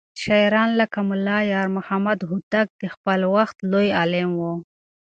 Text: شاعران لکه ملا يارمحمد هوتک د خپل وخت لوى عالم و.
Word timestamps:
شاعران 0.21 0.69
لکه 0.79 0.99
ملا 1.09 1.39
يارمحمد 1.53 2.19
هوتک 2.29 2.67
د 2.81 2.83
خپل 2.93 3.19
وخت 3.35 3.57
لوى 3.71 3.87
عالم 3.99 4.29
و. 4.35 4.41